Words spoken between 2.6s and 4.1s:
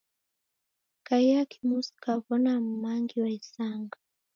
m'mangi wa isanga.